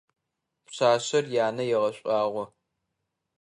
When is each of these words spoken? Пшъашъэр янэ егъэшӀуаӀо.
Пшъашъэр 0.65 1.25
янэ 1.45 1.63
егъэшӀуаӀо. 1.75 2.43